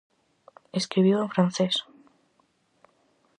Escribiu 0.79 1.17
en 1.19 1.31
francés. 1.35 1.75